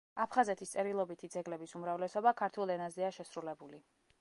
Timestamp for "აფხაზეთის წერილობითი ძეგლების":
0.23-1.75